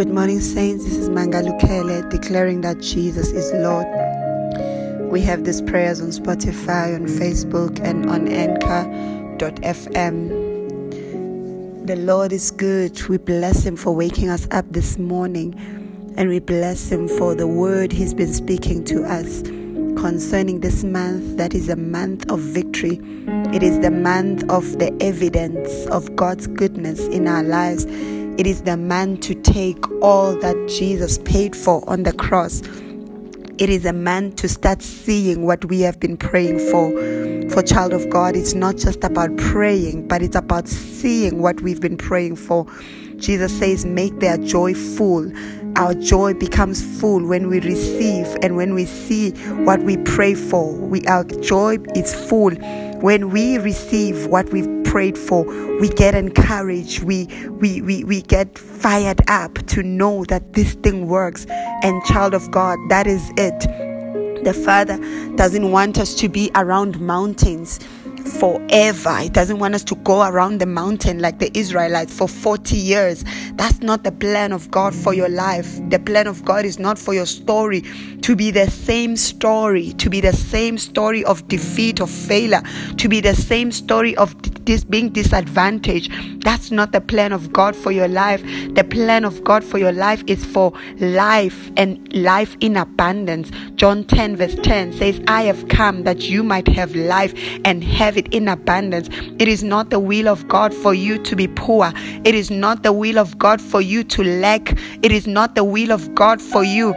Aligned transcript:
Good 0.00 0.14
morning, 0.14 0.40
Saints. 0.40 0.84
This 0.84 0.96
is 0.96 1.10
Mangalukele 1.10 2.08
declaring 2.08 2.62
that 2.62 2.80
Jesus 2.80 3.32
is 3.32 3.52
Lord. 3.52 3.84
We 5.12 5.20
have 5.20 5.44
these 5.44 5.60
prayers 5.60 6.00
on 6.00 6.08
Spotify, 6.08 6.94
on 6.94 7.06
Facebook, 7.06 7.78
and 7.84 8.08
on 8.08 8.26
Anchor.fm. 8.26 9.36
The 11.86 11.96
Lord 11.96 12.32
is 12.32 12.50
good. 12.50 13.08
We 13.08 13.18
bless 13.18 13.66
Him 13.66 13.76
for 13.76 13.94
waking 13.94 14.30
us 14.30 14.48
up 14.50 14.64
this 14.70 14.96
morning, 14.96 15.52
and 16.16 16.30
we 16.30 16.38
bless 16.38 16.90
Him 16.90 17.06
for 17.06 17.34
the 17.34 17.46
word 17.46 17.92
He's 17.92 18.14
been 18.14 18.32
speaking 18.32 18.82
to 18.84 19.04
us 19.04 19.42
concerning 20.00 20.60
this 20.60 20.82
month 20.82 21.36
that 21.36 21.52
is 21.52 21.68
a 21.68 21.76
month 21.76 22.26
of 22.30 22.40
victory. 22.40 22.98
It 23.52 23.62
is 23.62 23.80
the 23.80 23.90
month 23.90 24.48
of 24.48 24.78
the 24.78 24.96
evidence 25.02 25.84
of 25.88 26.16
God's 26.16 26.46
goodness 26.46 27.06
in 27.08 27.28
our 27.28 27.42
lives. 27.42 27.84
It 28.40 28.46
is 28.46 28.62
the 28.62 28.78
man 28.78 29.18
to 29.18 29.34
take 29.34 29.84
all 30.00 30.34
that 30.36 30.56
Jesus 30.66 31.18
paid 31.18 31.54
for 31.54 31.86
on 31.86 32.04
the 32.04 32.14
cross. 32.14 32.62
It 33.58 33.68
is 33.68 33.84
a 33.84 33.92
man 33.92 34.32
to 34.36 34.48
start 34.48 34.80
seeing 34.80 35.44
what 35.44 35.66
we 35.66 35.82
have 35.82 36.00
been 36.00 36.16
praying 36.16 36.58
for. 36.70 36.90
For 37.50 37.62
child 37.62 37.92
of 37.92 38.08
God, 38.08 38.36
it's 38.36 38.54
not 38.54 38.78
just 38.78 39.04
about 39.04 39.36
praying, 39.36 40.08
but 40.08 40.22
it's 40.22 40.36
about 40.36 40.68
seeing 40.68 41.42
what 41.42 41.60
we've 41.60 41.82
been 41.82 41.98
praying 41.98 42.36
for. 42.36 42.66
Jesus 43.16 43.58
says, 43.58 43.84
Make 43.84 44.20
their 44.20 44.38
joy 44.38 44.72
full. 44.72 45.30
Our 45.76 45.92
joy 45.92 46.32
becomes 46.32 46.82
full 46.98 47.22
when 47.26 47.48
we 47.48 47.60
receive 47.60 48.26
and 48.40 48.56
when 48.56 48.72
we 48.72 48.86
see 48.86 49.32
what 49.66 49.82
we 49.82 49.98
pray 49.98 50.34
for. 50.34 50.72
We, 50.76 51.04
our 51.04 51.24
joy 51.24 51.76
is 51.94 52.14
full. 52.14 52.56
When 53.00 53.30
we 53.30 53.56
receive 53.56 54.26
what 54.26 54.50
we've 54.50 54.84
prayed 54.84 55.16
for, 55.16 55.44
we 55.78 55.88
get 55.88 56.14
encouraged. 56.14 57.02
We, 57.02 57.26
we, 57.48 57.80
we, 57.80 58.04
we 58.04 58.20
get 58.20 58.58
fired 58.58 59.20
up 59.28 59.54
to 59.68 59.82
know 59.82 60.24
that 60.26 60.52
this 60.52 60.74
thing 60.74 61.08
works. 61.08 61.46
And, 61.82 62.04
child 62.04 62.34
of 62.34 62.50
God, 62.50 62.78
that 62.90 63.06
is 63.06 63.30
it. 63.38 63.60
The 64.44 64.52
Father 64.52 64.98
doesn't 65.36 65.70
want 65.70 65.98
us 65.98 66.14
to 66.16 66.28
be 66.28 66.50
around 66.54 67.00
mountains 67.00 67.80
forever. 68.28 69.16
He 69.18 69.28
doesn't 69.28 69.58
want 69.58 69.74
us 69.74 69.84
to 69.84 69.94
go 69.96 70.22
around 70.22 70.58
the 70.58 70.66
mountain 70.66 71.20
like 71.20 71.38
the 71.38 71.56
Israelites 71.56 72.16
for 72.16 72.28
40 72.28 72.76
years. 72.76 73.24
That's 73.54 73.80
not 73.80 74.04
the 74.04 74.12
plan 74.12 74.52
of 74.52 74.70
God 74.70 74.94
for 74.94 75.14
your 75.14 75.28
life. 75.28 75.78
The 75.88 75.98
plan 75.98 76.26
of 76.26 76.44
God 76.44 76.64
is 76.64 76.78
not 76.78 76.98
for 76.98 77.14
your 77.14 77.26
story 77.26 77.82
to 78.22 78.36
be 78.36 78.50
the 78.50 78.68
same 78.70 79.16
story, 79.16 79.92
to 79.94 80.10
be 80.10 80.20
the 80.20 80.32
same 80.32 80.78
story 80.78 81.24
of 81.24 81.46
defeat, 81.48 82.00
of 82.00 82.10
failure, 82.10 82.62
to 82.96 83.08
be 83.08 83.20
the 83.20 83.34
same 83.34 83.72
story 83.72 84.16
of 84.16 84.34
this 84.64 84.84
being 84.84 85.10
disadvantaged. 85.10 86.12
That's 86.42 86.70
not 86.70 86.92
the 86.92 87.00
plan 87.00 87.32
of 87.32 87.52
God 87.52 87.74
for 87.74 87.92
your 87.92 88.08
life. 88.08 88.42
The 88.74 88.84
plan 88.84 89.24
of 89.24 89.42
God 89.42 89.64
for 89.64 89.78
your 89.78 89.92
life 89.92 90.22
is 90.26 90.44
for 90.44 90.72
life 90.98 91.70
and 91.76 92.12
life 92.12 92.56
in 92.60 92.76
abundance. 92.76 93.50
John 93.74 94.04
10, 94.04 94.36
verse 94.36 94.54
10 94.62 94.92
says, 94.92 95.20
I 95.26 95.42
have 95.42 95.68
come 95.68 96.04
that 96.04 96.20
you 96.22 96.42
might 96.42 96.68
have 96.68 96.94
life 96.94 97.34
and 97.64 97.82
have 97.82 98.09
it 98.16 98.32
in 98.34 98.48
abundance. 98.48 99.08
It 99.38 99.48
is 99.48 99.62
not 99.62 99.90
the 99.90 100.00
will 100.00 100.28
of 100.28 100.46
God 100.48 100.74
for 100.74 100.94
you 100.94 101.18
to 101.22 101.36
be 101.36 101.48
poor. 101.48 101.92
It 102.24 102.34
is 102.34 102.50
not 102.50 102.82
the 102.82 102.92
will 102.92 103.18
of 103.18 103.38
God 103.38 103.60
for 103.60 103.80
you 103.80 104.04
to 104.04 104.22
lack. 104.22 104.78
It 105.02 105.12
is 105.12 105.26
not 105.26 105.54
the 105.54 105.64
will 105.64 105.92
of 105.92 106.14
God 106.14 106.40
for 106.40 106.64
you 106.64 106.94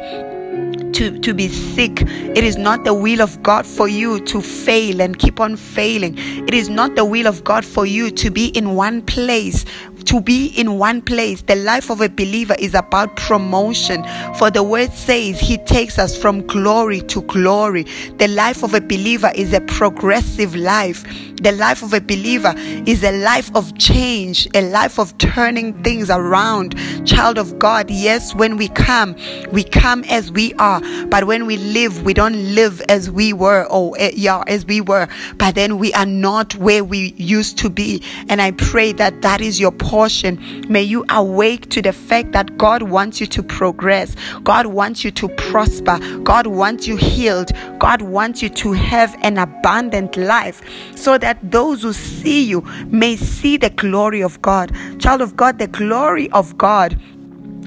to, 0.94 1.20
to 1.20 1.33
be 1.33 1.47
sick. 1.47 2.02
It 2.02 2.44
is 2.44 2.55
not 2.55 2.83
the 2.83 2.94
will 2.94 3.22
of 3.22 3.42
God 3.44 3.66
for 3.66 3.88
you 3.88 4.20
to 4.25 4.42
fail 4.42 5.02
and 5.02 5.17
keep 5.17 5.39
on 5.39 5.55
failing. 5.55 6.16
It 6.17 6.53
is 6.53 6.70
not 6.70 6.95
the 6.95 7.05
will 7.05 7.27
of 7.27 7.44
God 7.44 7.66
for 7.66 7.86
you 7.86 8.11
to 8.11 8.30
be 8.30 8.48
in 8.48 8.75
one 8.75 9.02
place 9.02 9.66
to 10.03 10.21
be 10.21 10.47
in 10.47 10.77
one 10.77 11.01
place. 11.01 11.41
The 11.41 11.55
life 11.55 11.89
of 11.89 12.01
a 12.01 12.09
believer 12.09 12.55
is 12.59 12.73
about 12.73 13.15
promotion. 13.15 14.03
For 14.35 14.49
the 14.51 14.63
word 14.63 14.91
says 14.91 15.39
he 15.39 15.57
takes 15.57 15.97
us 15.97 16.17
from 16.17 16.45
glory 16.47 17.01
to 17.01 17.21
glory. 17.23 17.85
The 18.17 18.27
life 18.27 18.63
of 18.63 18.73
a 18.73 18.81
believer 18.81 19.31
is 19.36 19.53
a 19.53 19.61
progressive 19.61 20.55
life. 20.55 21.03
The 21.42 21.52
life 21.52 21.83
of 21.83 21.93
a 21.93 21.99
believer 21.99 22.53
is 22.58 23.03
a 23.03 23.11
life 23.11 23.53
of 23.55 23.77
change, 23.77 24.47
a 24.53 24.61
life 24.61 24.97
of 24.97 25.17
turning 25.17 25.73
things 25.83 26.09
around. 26.09 26.75
Child 27.05 27.37
of 27.37 27.59
God, 27.59 27.89
yes, 27.89 28.33
when 28.33 28.55
we 28.55 28.69
come, 28.69 29.15
we 29.52 29.63
come 29.63 30.03
as 30.05 30.31
we 30.31 30.53
are. 30.53 30.81
But 31.08 31.25
when 31.27 31.45
we 31.45 31.58
live, 31.58 32.03
we 32.03 32.13
don't 32.13 32.55
live 32.55 32.81
as 32.87 33.11
we 33.11 33.33
were 33.33 33.65
or 33.69 33.93
eh, 33.99 34.11
yeah, 34.15 34.43
as 34.47 34.65
we 34.65 34.80
were. 34.80 35.08
But 35.36 35.55
then 35.55 35.80
we 35.80 35.92
are 35.93 36.05
not 36.05 36.55
where 36.55 36.83
we 36.83 37.13
used 37.17 37.58
to 37.59 37.69
be. 37.69 38.02
And 38.30 38.42
I 38.42 38.52
pray 38.52 38.93
that 38.93 39.21
that 39.21 39.42
is 39.42 39.59
your 39.59 39.71
portion. 39.93 40.65
May 40.70 40.81
you 40.81 41.05
awake 41.11 41.70
to 41.70 41.80
the 41.80 41.93
fact 41.93 42.31
that 42.31 42.58
God 42.58 42.81
wants 42.81 43.21
you 43.21 43.27
to 43.27 43.43
progress. 43.43 44.15
God 44.43 44.65
wants 44.65 45.04
you 45.04 45.11
to 45.11 45.30
prosper. 45.30 45.99
God 46.23 46.48
wants 46.48 46.87
you 46.87 46.95
healed. 46.95 47.52
God 47.77 48.02
wants 48.02 48.42
you 48.42 48.49
to 48.49 48.71
have 48.71 49.15
an 49.21 49.37
abundant 49.37 50.17
life 50.17 50.64
so 50.95 51.20
that 51.20 51.37
those 51.52 51.83
who 51.83 51.93
see 51.93 52.43
you 52.43 52.61
may 52.87 53.15
see 53.15 53.55
the 53.55 53.70
glory 53.70 54.23
of 54.23 54.42
God. 54.42 54.76
Child 54.99 55.21
of 55.21 55.36
God, 55.36 55.59
the 55.59 55.67
glory 55.67 56.27
of 56.31 56.58
God. 56.58 56.99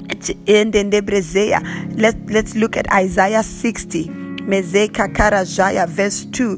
Let's, 0.09 0.29
let's 2.29 2.55
look 2.55 2.75
at 2.75 2.91
Isaiah 2.91 3.43
60. 3.43 4.09
Mezeka 4.47 5.13
Karajaya, 5.13 5.87
verse 5.87 6.25
2 6.25 6.57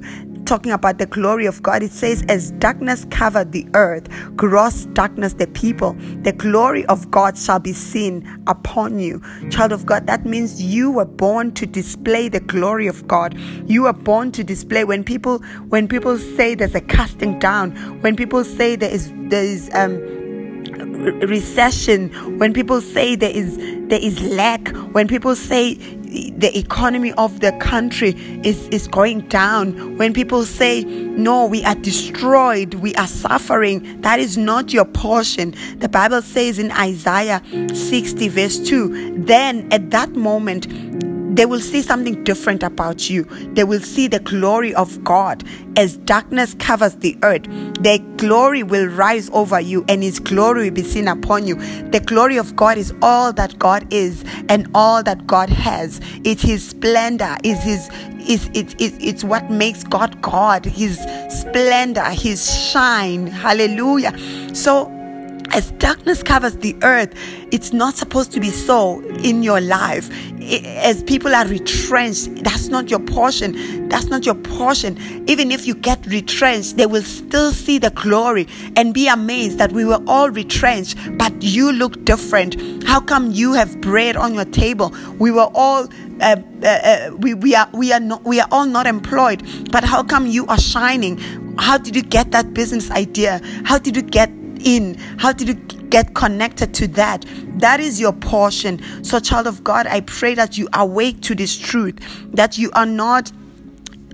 talking 0.49 0.71
about 0.71 0.97
the 0.97 1.05
glory 1.05 1.45
of 1.45 1.61
God, 1.61 1.83
it 1.83 1.91
says, 1.91 2.23
As 2.27 2.49
darkness 2.53 3.05
covered 3.11 3.51
the 3.51 3.67
earth, 3.75 4.09
gross 4.35 4.85
darkness 4.85 5.33
the 5.33 5.45
people, 5.45 5.93
the 6.23 6.33
glory 6.33 6.83
of 6.87 7.11
God 7.11 7.37
shall 7.37 7.59
be 7.59 7.71
seen 7.71 8.27
upon 8.47 8.97
you. 8.97 9.21
Child 9.51 9.71
of 9.71 9.85
God, 9.85 10.07
that 10.07 10.25
means 10.25 10.59
you 10.59 10.89
were 10.89 11.05
born 11.05 11.53
to 11.53 11.67
display 11.67 12.29
the 12.29 12.39
glory 12.39 12.87
of 12.87 13.07
God. 13.07 13.37
You 13.67 13.83
were 13.83 13.93
born 13.93 14.31
to 14.31 14.43
display 14.43 14.83
when 14.83 15.03
people 15.03 15.37
when 15.67 15.87
people 15.87 16.17
say 16.17 16.55
there's 16.55 16.73
a 16.73 16.81
casting 16.81 17.37
down, 17.37 17.75
when 18.01 18.15
people 18.15 18.43
say 18.43 18.75
there 18.75 18.91
is 18.91 19.13
there 19.29 19.43
is 19.43 19.69
um 19.75 20.19
recession 21.27 22.09
when 22.37 22.53
people 22.53 22.81
say 22.81 23.15
there 23.15 23.31
is 23.31 23.57
there 23.87 24.01
is 24.01 24.21
lack 24.21 24.67
when 24.93 25.07
people 25.07 25.35
say 25.35 25.73
the 26.09 26.57
economy 26.57 27.13
of 27.13 27.39
the 27.39 27.51
country 27.53 28.09
is, 28.43 28.67
is 28.69 28.87
going 28.87 29.21
down, 29.27 29.97
when 29.97 30.13
people 30.13 30.43
say, 30.43 30.83
No, 30.83 31.45
we 31.45 31.63
are 31.63 31.75
destroyed, 31.75 32.75
we 32.75 32.95
are 32.95 33.07
suffering, 33.07 34.01
that 34.01 34.19
is 34.19 34.37
not 34.37 34.73
your 34.73 34.85
portion. 34.85 35.53
The 35.77 35.89
Bible 35.89 36.21
says 36.21 36.57
in 36.57 36.71
Isaiah 36.71 37.43
60, 37.73 38.27
verse 38.29 38.59
2, 38.59 39.23
then 39.23 39.67
at 39.71 39.91
that 39.91 40.11
moment, 40.11 40.67
they 41.39 41.45
will 41.45 41.61
see 41.61 41.81
something 41.81 42.21
different 42.25 42.63
about 42.63 43.09
you. 43.09 43.23
They 43.53 43.63
will 43.63 43.79
see 43.79 44.07
the 44.07 44.19
glory 44.19 44.75
of 44.75 45.01
God 45.05 45.41
as 45.77 45.95
darkness 45.95 46.53
covers 46.55 46.95
the 46.97 47.17
earth. 47.23 47.43
The 47.81 48.03
glory 48.17 48.61
will 48.61 48.87
rise 48.87 49.29
over 49.29 49.61
you 49.61 49.85
and 49.87 50.03
His 50.03 50.19
glory 50.19 50.65
will 50.65 50.75
be 50.75 50.83
seen 50.83 51.07
upon 51.07 51.47
you. 51.47 51.55
The 51.91 52.03
glory 52.05 52.35
of 52.35 52.57
God 52.57 52.77
is 52.77 52.93
all 53.01 53.31
that 53.31 53.57
God 53.57 53.87
is 53.93 54.25
and 54.49 54.69
all 54.75 55.01
that 55.03 55.27
God 55.27 55.49
has. 55.49 56.01
It's 56.25 56.41
His 56.41 56.67
splendor, 56.67 57.37
is 57.45 57.63
His 57.63 57.89
is 58.27 58.49
it, 58.53 58.73
it, 58.81 58.93
it's 59.01 59.23
what 59.23 59.49
makes 59.49 59.85
God 59.85 60.21
God, 60.21 60.65
His 60.65 60.99
splendor, 61.29 62.03
His 62.09 62.69
shine. 62.69 63.27
Hallelujah. 63.27 64.13
So 64.53 64.98
as 65.51 65.71
darkness 65.71 66.23
covers 66.23 66.55
the 66.57 66.75
earth, 66.83 67.13
it's 67.51 67.73
not 67.73 67.95
supposed 67.95 68.31
to 68.33 68.39
be 68.39 68.49
so 68.49 69.01
in 69.23 69.43
your 69.43 69.61
life. 69.61 70.09
As 70.41 71.03
people 71.03 71.35
are 71.35 71.45
retrenched, 71.47 72.43
that's 72.43 72.67
not 72.67 72.89
your 72.89 72.99
portion. 72.99 73.87
That's 73.89 74.05
not 74.05 74.25
your 74.25 74.35
portion. 74.35 74.97
Even 75.27 75.51
if 75.51 75.67
you 75.67 75.75
get 75.75 76.05
retrenched, 76.05 76.77
they 76.77 76.85
will 76.85 77.03
still 77.03 77.51
see 77.51 77.77
the 77.77 77.89
glory 77.91 78.47
and 78.75 78.93
be 78.93 79.07
amazed 79.07 79.57
that 79.57 79.71
we 79.71 79.85
were 79.85 80.01
all 80.07 80.29
retrenched, 80.29 80.97
but 81.17 81.33
you 81.41 81.71
look 81.71 82.03
different. 82.05 82.83
How 82.83 82.99
come 82.99 83.31
you 83.31 83.53
have 83.53 83.79
bread 83.81 84.15
on 84.15 84.33
your 84.33 84.45
table? 84.45 84.93
We 85.17 85.31
were 85.31 85.49
all 85.53 85.87
uh, 86.21 86.35
uh, 86.63 86.67
uh, 86.67 87.11
we, 87.17 87.33
we 87.33 87.55
are 87.55 87.69
we 87.73 87.93
are 87.93 87.99
not 87.99 88.23
we 88.25 88.41
are 88.41 88.47
all 88.51 88.65
not 88.65 88.85
employed 88.85 89.41
but 89.71 89.85
how 89.85 90.03
come 90.03 90.27
you 90.27 90.45
are 90.47 90.59
shining 90.59 91.17
how 91.57 91.77
did 91.77 91.95
you 91.95 92.01
get 92.01 92.31
that 92.31 92.53
business 92.53 92.91
idea 92.91 93.39
how 93.63 93.77
did 93.77 93.95
you 93.95 94.01
get 94.01 94.29
in? 94.63 94.95
How 95.17 95.33
did 95.33 95.47
you 95.47 95.53
get 95.89 96.13
connected 96.13 96.73
to 96.75 96.87
that? 96.89 97.25
That 97.59 97.79
is 97.79 97.99
your 97.99 98.13
portion. 98.13 98.81
So, 99.03 99.19
child 99.19 99.47
of 99.47 99.63
God, 99.63 99.87
I 99.87 100.01
pray 100.01 100.35
that 100.35 100.57
you 100.57 100.67
awake 100.73 101.21
to 101.21 101.35
this 101.35 101.57
truth 101.57 101.99
that 102.33 102.57
you 102.57 102.71
are 102.73 102.85
not 102.85 103.31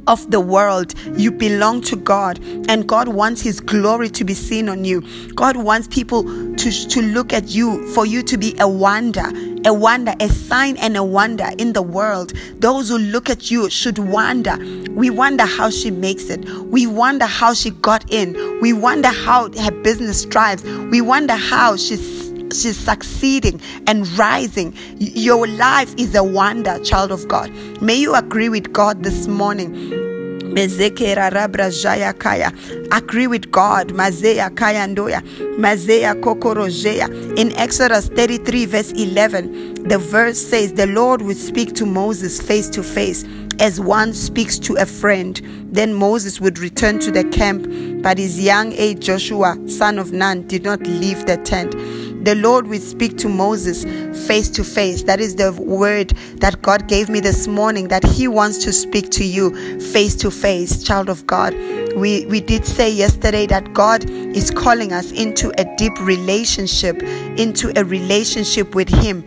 of 0.07 0.29
the 0.31 0.39
world. 0.39 0.93
You 1.17 1.31
belong 1.31 1.81
to 1.83 1.95
God, 1.95 2.39
and 2.69 2.87
God 2.87 3.07
wants 3.07 3.41
His 3.41 3.59
glory 3.59 4.09
to 4.09 4.23
be 4.23 4.33
seen 4.33 4.69
on 4.69 4.85
you. 4.85 5.01
God 5.33 5.57
wants 5.57 5.87
people 5.87 6.23
to, 6.23 6.87
to 6.89 7.01
look 7.01 7.33
at 7.33 7.49
you, 7.49 7.87
for 7.93 8.05
you 8.05 8.23
to 8.23 8.37
be 8.37 8.55
a 8.59 8.67
wonder, 8.67 9.25
a 9.65 9.73
wonder, 9.73 10.13
a 10.19 10.29
sign 10.29 10.77
and 10.77 10.95
a 10.97 11.03
wonder 11.03 11.49
in 11.57 11.73
the 11.73 11.81
world. 11.81 12.33
Those 12.59 12.89
who 12.89 12.97
look 12.97 13.29
at 13.29 13.51
you 13.51 13.69
should 13.69 13.97
wonder. 13.97 14.57
We 14.95 15.09
wonder 15.09 15.45
how 15.45 15.69
she 15.69 15.91
makes 15.91 16.29
it. 16.29 16.43
We 16.65 16.87
wonder 16.87 17.25
how 17.25 17.53
she 17.53 17.71
got 17.71 18.09
in. 18.11 18.59
We 18.61 18.73
wonder 18.73 19.09
how 19.09 19.51
her 19.51 19.71
business 19.71 20.25
thrives. 20.25 20.63
We 20.63 21.01
wonder 21.01 21.35
how 21.35 21.75
she's 21.75 22.25
she's 22.53 22.77
succeeding 22.77 23.59
and 23.87 24.07
rising. 24.17 24.73
Your 24.97 25.47
life 25.47 25.93
is 25.97 26.15
a 26.15 26.23
wonder, 26.23 26.79
child 26.83 27.11
of 27.11 27.27
God. 27.27 27.51
May 27.81 27.95
you 27.95 28.15
agree 28.15 28.49
with 28.49 28.71
God 28.71 29.03
this 29.03 29.27
morning 29.27 29.73
Agree 32.91 33.27
with 33.27 33.51
God. 33.51 33.91
In 33.91 33.99
Exodus 37.57 38.07
33, 38.07 38.65
verse 38.65 38.91
11, 38.93 39.83
the 39.83 39.97
verse 39.97 40.39
says, 40.39 40.71
The 40.73 40.87
Lord 40.87 41.21
would 41.23 41.35
speak 41.35 41.75
to 41.75 41.85
Moses 41.85 42.41
face 42.41 42.69
to 42.69 42.83
face 42.83 43.25
as 43.59 43.79
one 43.79 44.13
speaks 44.13 44.59
to 44.59 44.75
a 44.75 44.85
friend. 44.85 45.41
Then 45.71 45.93
Moses 45.93 46.39
would 46.39 46.59
return 46.59 46.99
to 46.99 47.11
the 47.11 47.23
camp, 47.23 47.67
but 48.01 48.17
his 48.17 48.39
young 48.39 48.73
age 48.73 49.05
Joshua, 49.05 49.57
son 49.67 49.99
of 49.99 50.11
Nun, 50.11 50.47
did 50.47 50.63
not 50.63 50.81
leave 50.81 51.25
the 51.25 51.37
tent 51.37 51.73
the 52.25 52.33
Lord 52.33 52.65
would 52.67 52.81
speak 52.81 53.19
to 53.19 53.29
Moses 53.29 53.83
face 54.27 54.49
to 54.49 54.63
face. 54.63 55.03
That 55.03 55.19
is 55.19 55.35
the 55.35 55.53
word 55.53 56.09
that 56.37 56.59
God 56.63 56.87
gave 56.87 57.07
me 57.07 57.19
this 57.19 57.47
morning 57.47 57.87
that 57.89 58.03
He 58.03 58.27
wants 58.27 58.57
to 58.63 58.73
speak 58.73 59.11
to 59.11 59.23
you 59.23 59.79
face 59.79 60.15
to 60.15 60.31
face, 60.31 60.83
child 60.83 61.07
of 61.07 61.27
God. 61.27 61.53
We, 61.95 62.25
we 62.25 62.41
did 62.41 62.65
say 62.65 62.89
yesterday 62.91 63.45
that 63.47 63.73
God 63.73 64.09
is 64.09 64.49
calling 64.49 64.91
us 64.91 65.11
into 65.11 65.53
a 65.59 65.75
deep 65.77 65.93
relationship, 65.99 67.03
into 67.37 67.71
a 67.79 67.83
relationship 67.83 68.73
with 68.73 68.89
Him 68.89 69.23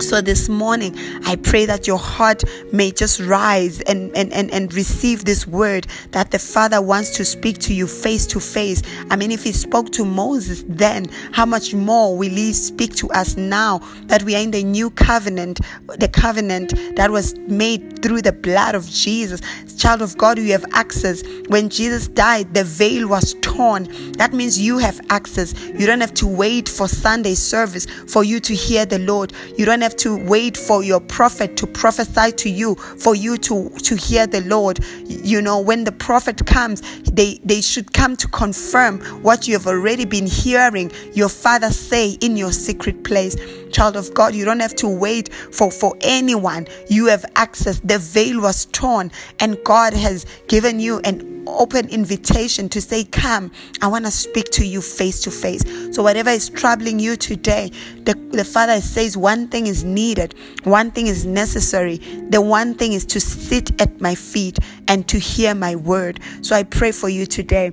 so 0.00 0.20
this 0.20 0.48
morning, 0.48 0.94
I 1.24 1.36
pray 1.36 1.66
that 1.66 1.86
your 1.86 1.98
heart 1.98 2.44
may 2.72 2.92
just 2.92 3.20
rise 3.20 3.80
and, 3.82 4.14
and, 4.16 4.32
and, 4.32 4.50
and 4.52 4.72
receive 4.72 5.24
this 5.24 5.46
word 5.46 5.86
that 6.12 6.30
the 6.30 6.38
Father 6.38 6.80
wants 6.80 7.10
to 7.16 7.24
speak 7.24 7.58
to 7.58 7.74
you 7.74 7.86
face 7.86 8.26
to 8.28 8.38
face. 8.38 8.82
I 9.10 9.16
mean, 9.16 9.32
if 9.32 9.42
He 9.42 9.52
spoke 9.52 9.90
to 9.92 10.04
Moses 10.04 10.64
then, 10.68 11.06
how 11.32 11.46
much 11.46 11.74
more 11.74 12.16
will 12.16 12.30
He 12.30 12.52
speak 12.52 12.94
to 12.96 13.10
us 13.10 13.36
now 13.36 13.78
that 14.04 14.22
we 14.22 14.36
are 14.36 14.42
in 14.42 14.50
the 14.50 14.62
new 14.62 14.90
covenant, 14.90 15.60
the 15.96 16.08
covenant 16.08 16.74
that 16.96 17.10
was 17.10 17.36
made 17.38 18.02
through 18.02 18.22
the 18.22 18.32
blood 18.32 18.74
of 18.74 18.86
Jesus? 18.88 19.40
Child 19.76 20.02
of 20.02 20.18
God, 20.18 20.38
you 20.38 20.52
have 20.52 20.66
access. 20.72 21.22
When 21.48 21.68
Jesus 21.68 22.08
died, 22.08 22.52
the 22.52 22.64
veil 22.64 23.08
was 23.08 23.34
torn. 23.42 23.84
That 24.12 24.32
means 24.32 24.60
you 24.60 24.78
have 24.78 25.00
access. 25.10 25.54
You 25.64 25.86
don't 25.86 26.00
have 26.00 26.14
to 26.14 26.26
wait 26.26 26.68
for 26.68 26.88
Sunday 26.88 27.34
service 27.34 27.86
for 28.06 28.24
you 28.24 28.40
to 28.40 28.54
hear 28.54 28.84
the 28.84 28.98
Lord. 28.98 29.32
You 29.56 29.64
don't 29.64 29.77
have 29.82 29.96
to 29.96 30.16
wait 30.16 30.56
for 30.56 30.82
your 30.82 31.00
prophet 31.00 31.56
to 31.58 31.66
prophesy 31.66 32.32
to 32.32 32.50
you 32.50 32.74
for 32.74 33.14
you 33.14 33.36
to 33.38 33.70
to 33.70 33.96
hear 33.96 34.26
the 34.26 34.40
Lord. 34.42 34.80
You 35.06 35.42
know, 35.42 35.60
when 35.60 35.84
the 35.84 35.92
prophet 35.92 36.46
comes, 36.46 36.82
they 37.10 37.40
they 37.44 37.60
should 37.60 37.92
come 37.92 38.16
to 38.16 38.28
confirm 38.28 39.00
what 39.22 39.48
you 39.48 39.54
have 39.54 39.66
already 39.66 40.04
been 40.04 40.26
hearing 40.26 40.90
your 41.12 41.28
father 41.28 41.70
say 41.70 42.10
in 42.20 42.36
your 42.36 42.52
secret 42.52 43.04
place. 43.04 43.36
Child 43.72 43.96
of 43.96 44.12
God, 44.14 44.34
you 44.34 44.44
don't 44.44 44.60
have 44.60 44.76
to 44.76 44.88
wait 44.88 45.32
for 45.32 45.70
for 45.70 45.96
anyone. 46.00 46.66
You 46.88 47.06
have 47.06 47.24
access. 47.36 47.80
The 47.80 47.98
veil 47.98 48.40
was 48.40 48.66
torn 48.66 49.10
and 49.40 49.58
God 49.64 49.92
has 49.94 50.26
given 50.48 50.80
you 50.80 51.00
an 51.00 51.37
open 51.58 51.88
invitation 51.88 52.68
to 52.70 52.80
say, 52.80 53.04
Come, 53.04 53.50
I 53.82 53.88
want 53.88 54.04
to 54.04 54.10
speak 54.10 54.50
to 54.52 54.66
you 54.66 54.80
face 54.80 55.20
to 55.22 55.30
face. 55.30 55.62
So, 55.94 56.02
whatever 56.02 56.30
is 56.30 56.48
troubling 56.48 56.98
you 56.98 57.16
today, 57.16 57.70
the, 58.02 58.14
the 58.32 58.44
Father 58.44 58.80
says 58.80 59.16
one 59.16 59.48
thing 59.48 59.66
is 59.66 59.84
needed, 59.84 60.34
one 60.64 60.90
thing 60.90 61.06
is 61.06 61.24
necessary. 61.26 61.98
The 62.30 62.40
one 62.40 62.74
thing 62.74 62.92
is 62.92 63.04
to 63.06 63.20
sit 63.20 63.80
at 63.80 64.00
my 64.00 64.14
feet 64.14 64.58
and 64.86 65.06
to 65.08 65.18
hear 65.18 65.54
my 65.54 65.76
word. 65.76 66.20
So, 66.42 66.54
I 66.54 66.62
pray 66.62 66.92
for 66.92 67.08
you 67.08 67.26
today 67.26 67.72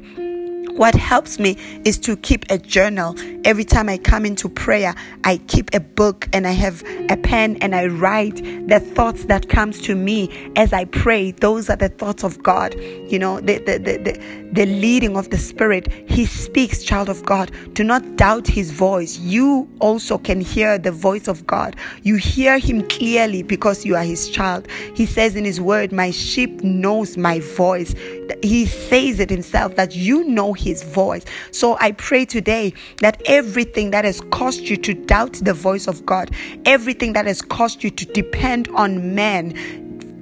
what 0.76 0.94
helps 0.94 1.40
me 1.40 1.58
is 1.86 1.98
to 2.00 2.18
keep 2.18 2.46
a 2.52 2.58
journal. 2.58 3.16
Every 3.46 3.64
time 3.64 3.88
I 3.88 3.98
come 3.98 4.26
into 4.26 4.50
prayer, 4.50 4.94
I 5.24 5.38
keep 5.48 5.74
a 5.74 5.80
book 5.80 6.28
and 6.34 6.46
I 6.46 6.52
have 6.52 6.84
a 7.10 7.16
pen 7.16 7.58
and 7.62 7.74
I 7.74 7.86
write 7.88 8.36
the 8.68 8.80
thoughts 8.80 9.26
that 9.26 9.48
comes 9.48 9.82
to 9.84 9.96
me 9.96 10.52
as 10.58 10.74
I 10.74 10.86
pray. 10.86 11.32
Those 11.32 11.70
are 11.70 11.78
the 11.78 11.90
thoughts 11.90 12.24
of 12.24 12.44
God. 12.44 12.76
You 12.76 13.20
know, 13.20 13.40
the, 13.40 13.60
the, 13.60 13.78
the, 13.78 13.98
the, 13.98 14.46
the 14.52 14.66
leading 14.66 15.16
of 15.16 15.30
the 15.30 15.38
Spirit. 15.38 15.92
He 16.10 16.26
speaks, 16.26 16.84
child 16.84 17.08
of 17.08 17.24
God. 17.24 17.52
Do 17.74 17.84
not 17.84 18.18
doubt 18.18 18.48
his 18.48 18.72
voice. 18.72 19.18
You 19.20 19.70
also 19.80 20.18
can 20.18 20.42
hear 20.42 20.78
the 20.78 20.92
voice 20.92 21.28
of 21.28 21.48
God. 21.48 21.76
You 22.04 22.18
hear 22.18 22.58
him 22.58 22.86
clearly 22.90 23.44
because 23.44 23.86
you 23.86 23.96
are 23.96 24.04
his 24.04 24.30
child. 24.30 24.68
He 24.94 25.06
says 25.06 25.36
in 25.36 25.46
his 25.46 25.62
word, 25.62 25.94
my 25.94 26.12
sheep 26.12 26.64
knows 26.64 27.16
my 27.16 27.40
voice. 27.40 27.94
He 28.42 28.66
says 28.66 29.20
it 29.20 29.30
himself 29.30 29.76
that 29.76 29.96
you 29.96 30.24
know 30.24 30.54
his 30.66 30.84
voice. 30.84 31.24
So 31.52 31.78
I 31.80 31.92
pray 31.92 32.26
today 32.26 32.74
that 33.02 33.22
everything 33.28 33.92
that 33.92 34.04
has 34.04 34.20
caused 34.32 34.62
you 34.62 34.78
to 34.78 34.94
doubt 34.94 35.34
the 35.34 35.54
voice 35.54 35.88
of 35.88 36.06
God, 36.06 36.32
everything 36.66 37.14
that 37.14 37.28
has 37.28 37.42
caused 37.42 37.84
you 37.84 37.92
to 37.92 38.06
depend 38.06 38.68
on 38.70 39.14
men, 39.14 39.54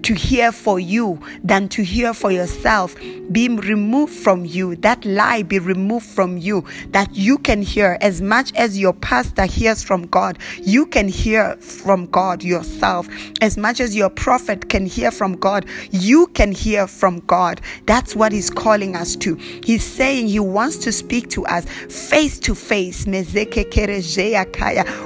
to 0.04 0.14
hear 0.14 0.52
for 0.52 0.80
you 0.80 1.20
than 1.44 1.68
to 1.70 1.84
hear 1.84 2.14
for 2.14 2.32
yourself 2.32 2.96
be 3.32 3.48
removed 3.50 4.14
from 4.14 4.46
you. 4.46 4.76
That 4.78 5.04
lie 5.06 5.44
be 5.44 5.60
removed 5.60 6.06
from 6.06 6.38
you 6.38 6.66
that 6.90 7.16
you 7.16 7.38
can 7.38 7.62
hear 7.62 7.98
as 8.02 8.22
much 8.22 8.54
as 8.54 8.78
your 8.78 8.94
pastor 8.94 9.46
hears 9.46 9.82
from 9.84 10.08
God. 10.08 10.38
You 10.62 10.86
can 10.86 11.08
hear 11.08 11.56
from 11.58 12.08
God 12.08 12.44
yourself 12.44 13.08
as 13.42 13.58
much 13.58 13.80
as 13.80 13.96
your 13.96 14.10
prophet 14.10 14.70
can 14.70 14.86
hear 14.86 15.10
from 15.10 15.38
God. 15.38 15.66
You 15.92 16.28
can 16.28 16.52
hear 16.52 16.86
from 16.86 17.22
God. 17.22 17.62
That's 17.86 18.16
what 18.16 18.32
he's 18.32 18.50
calling 18.50 18.96
us 18.96 19.16
to. 19.18 19.36
He's 19.36 19.84
saying 19.84 20.28
he 20.28 20.40
wants 20.40 20.78
to 20.80 20.92
speak 20.92 21.30
to 21.32 21.46
us 21.46 21.66
face 21.66 22.40
to 22.40 22.54
face. 22.56 23.06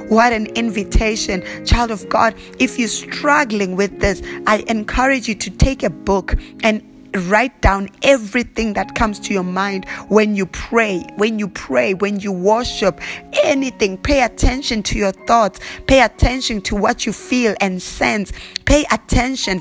What 0.08 0.32
an 0.32 0.46
invitation, 0.56 1.44
child 1.64 1.90
of 1.90 2.08
God. 2.08 2.34
If 2.58 2.78
you're 2.78 2.88
struggling 2.88 3.76
with 3.76 4.00
this, 4.00 4.22
I 4.46 4.64
encourage 4.66 4.87
encourage 4.88 5.28
you 5.28 5.34
to 5.34 5.50
take 5.50 5.82
a 5.82 5.90
book 5.90 6.34
and 6.62 6.82
write 7.28 7.60
down 7.60 7.90
everything 8.02 8.72
that 8.72 8.94
comes 8.94 9.20
to 9.20 9.34
your 9.34 9.42
mind 9.42 9.86
when 10.08 10.34
you 10.34 10.46
pray, 10.46 11.04
when 11.16 11.38
you 11.38 11.46
pray, 11.48 11.92
when 11.92 12.18
you 12.20 12.32
worship, 12.32 12.98
anything. 13.44 13.98
Pay 13.98 14.22
attention 14.22 14.82
to 14.82 14.98
your 14.98 15.12
thoughts, 15.12 15.60
pay 15.86 16.00
attention 16.00 16.62
to 16.62 16.74
what 16.74 17.04
you 17.04 17.12
feel 17.12 17.54
and 17.60 17.82
sense, 17.82 18.32
pay 18.64 18.86
attention 18.90 19.60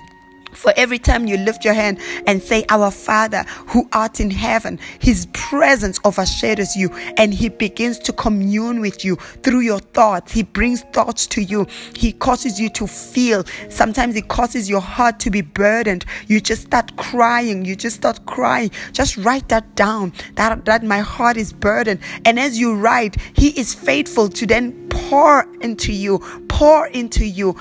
for 0.53 0.73
every 0.75 0.99
time 0.99 1.27
you 1.27 1.38
lift 1.38 1.65
your 1.65 1.73
hand 1.73 1.99
and 2.25 2.41
say, 2.41 2.65
Our 2.69 2.91
Father 2.91 3.44
who 3.67 3.88
art 3.91 4.19
in 4.19 4.31
heaven, 4.31 4.79
His 4.99 5.27
presence 5.33 5.99
overshadows 6.03 6.75
you 6.75 6.89
and 7.17 7.33
He 7.33 7.49
begins 7.49 7.99
to 7.99 8.13
commune 8.13 8.79
with 8.79 9.03
you 9.05 9.15
through 9.44 9.61
your 9.61 9.79
thoughts. 9.79 10.31
He 10.31 10.44
brings 10.44 10.81
thoughts 10.94 11.27
to 11.27 11.41
you. 11.41 11.67
He 11.94 12.11
causes 12.11 12.59
you 12.59 12.69
to 12.71 12.87
feel. 12.87 13.44
Sometimes 13.69 14.16
He 14.16 14.21
causes 14.21 14.69
your 14.69 14.81
heart 14.81 15.19
to 15.21 15.30
be 15.30 15.42
burdened. 15.42 16.06
You 16.27 16.42
just 16.42 16.63
start 16.63 16.95
crying. 16.97 17.66
You 17.66 17.75
just 17.75 17.97
start 17.97 18.25
crying. 18.25 18.71
Just 18.92 19.18
write 19.18 19.49
that 19.49 19.75
down 19.75 20.13
that, 20.35 20.66
that 20.66 20.83
my 20.83 20.99
heart 20.99 21.37
is 21.37 21.54
burdened. 21.54 21.99
And 22.25 22.39
as 22.39 22.59
you 22.59 22.75
write, 22.75 23.18
He 23.35 23.49
is 23.59 23.73
faithful 23.73 24.30
to 24.30 24.45
then 24.45 24.87
pour 24.89 25.47
into 25.61 25.94
you, 25.94 26.19
pour 26.57 26.87
into 26.87 27.23
you. 27.23 27.54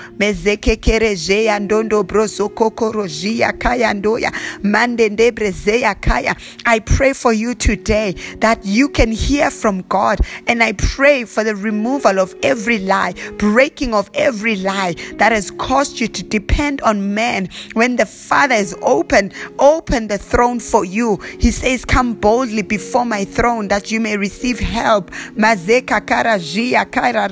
Kaya. 6.01 6.35
I 6.65 6.79
pray 6.79 7.13
for 7.13 7.31
you 7.31 7.53
today 7.53 8.15
that 8.39 8.65
you 8.65 8.89
can 8.89 9.11
hear 9.11 9.51
from 9.51 9.81
God, 9.83 10.21
and 10.47 10.63
I 10.63 10.71
pray 10.73 11.25
for 11.25 11.43
the 11.43 11.55
removal 11.55 12.17
of 12.19 12.33
every 12.41 12.79
lie, 12.79 13.13
breaking 13.37 13.93
of 13.93 14.09
every 14.15 14.55
lie 14.55 14.95
that 15.17 15.31
has 15.31 15.51
caused 15.51 15.99
you 15.99 16.07
to 16.07 16.23
depend 16.23 16.81
on 16.81 17.13
man. 17.13 17.49
When 17.73 17.97
the 17.97 18.07
Father 18.07 18.55
is 18.55 18.75
open, 18.81 19.31
open 19.59 20.07
the 20.07 20.17
throne 20.17 20.59
for 20.59 20.83
you. 20.83 21.17
He 21.39 21.51
says, 21.51 21.85
"Come 21.85 22.15
boldly 22.15 22.63
before 22.63 23.05
my 23.05 23.25
throne, 23.25 23.67
that 23.67 23.91
you 23.91 23.99
may 23.99 24.17
receive 24.17 24.59
help." 24.59 25.11
Mazeka 25.35 26.01
karajia 26.01 26.91
kara 26.91 27.27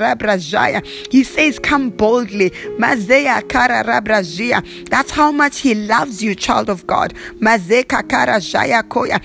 he 1.10 1.24
says, 1.24 1.55
Come 1.60 1.90
boldly. 1.90 2.50
Mazea 2.80 3.48
kara 3.48 3.84
rabrajia. 3.84 4.90
That's 4.90 5.12
how 5.12 5.32
much 5.32 5.60
he 5.60 5.76
loves 5.76 6.22
you, 6.24 6.36
child 6.36 6.70
of 6.70 6.86
God. 6.88 7.14
Mazeka 7.40 8.08
kara 8.08 8.40
jaya 8.40 8.84
koya. 8.84 9.22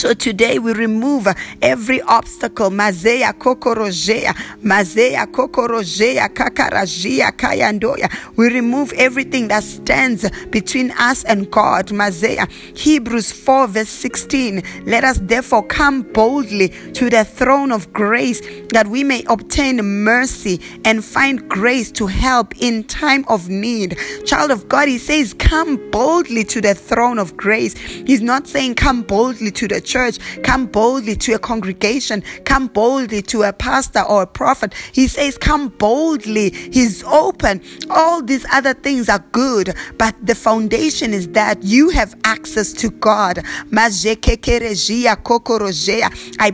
So 0.00 0.14
today 0.14 0.58
we 0.58 0.72
remove 0.72 1.28
every 1.60 2.00
obstacle. 2.00 2.70
Mazea 2.70 3.34
kokorojea, 3.34 4.34
mazea 4.62 5.26
kokorojea, 5.26 6.28
kakarajia 6.28 7.32
kayandoya. 7.32 8.08
We 8.34 8.48
remove 8.48 8.94
everything 8.94 9.48
that 9.48 9.62
stands 9.62 10.26
between 10.46 10.90
us 10.92 11.22
and 11.24 11.50
God. 11.50 11.88
Mazea. 11.88 12.48
Hebrews 12.74 13.30
4 13.30 13.66
verse 13.66 13.90
16. 13.90 14.62
Let 14.86 15.04
us 15.04 15.18
therefore 15.18 15.64
come 15.66 16.00
boldly 16.00 16.70
to 16.94 17.10
the 17.10 17.22
throne 17.22 17.70
of 17.70 17.92
grace 17.92 18.40
that 18.72 18.86
we 18.86 19.04
may 19.04 19.22
obtain 19.28 19.82
mercy 20.02 20.62
and 20.86 21.04
find 21.04 21.46
grace 21.46 21.92
to 21.92 22.06
help 22.06 22.54
in 22.58 22.84
time 22.84 23.26
of 23.28 23.50
need. 23.50 23.98
Child 24.24 24.50
of 24.50 24.66
God, 24.66 24.88
he 24.88 24.96
says, 24.96 25.34
come 25.34 25.76
boldly 25.90 26.44
to 26.44 26.62
the 26.62 26.74
throne 26.74 27.18
of 27.18 27.36
grace. 27.36 27.74
He's 27.76 28.22
not 28.22 28.46
saying 28.46 28.76
come 28.76 29.02
boldly 29.02 29.50
to 29.50 29.68
the 29.68 29.89
church, 29.90 30.18
come 30.42 30.66
boldly 30.66 31.16
to 31.16 31.34
a 31.34 31.38
congregation, 31.38 32.22
come 32.44 32.68
boldly 32.68 33.22
to 33.22 33.42
a 33.42 33.52
pastor 33.52 34.02
or 34.02 34.22
a 34.22 34.26
prophet. 34.26 34.74
He 34.92 35.08
says, 35.08 35.36
Come 35.36 35.68
boldly. 35.68 36.50
He's 36.50 37.02
open. 37.04 37.62
All 37.90 38.22
these 38.22 38.46
other 38.52 38.74
things 38.74 39.08
are 39.08 39.24
good, 39.32 39.74
but 39.98 40.14
the 40.24 40.34
foundation 40.34 41.12
is 41.12 41.28
that 41.28 41.62
you 41.62 41.90
have 41.90 42.14
access 42.24 42.72
to 42.74 42.90
God. 42.90 43.38
I 43.72 43.90